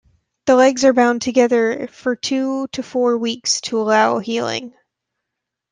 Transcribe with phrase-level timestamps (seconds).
[0.47, 4.73] The legs are bound together for two to four weeks to allow healing.